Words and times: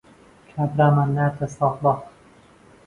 کابرامان 0.53 1.09
ناردە 1.17 1.47
سابڵاغ. 1.57 1.99